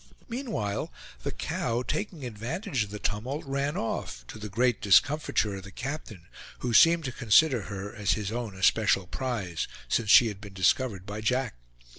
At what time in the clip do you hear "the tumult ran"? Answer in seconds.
2.89-3.77